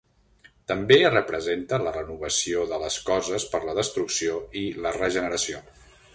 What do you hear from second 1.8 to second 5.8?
la renovació de les coses per la destrucció i la regeneració.